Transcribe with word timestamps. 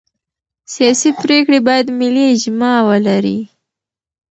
سیاسي 0.73 1.09
پرېکړې 1.21 1.59
باید 1.67 1.87
ملي 1.99 2.25
اجماع 2.35 2.77
ولري 2.89 3.39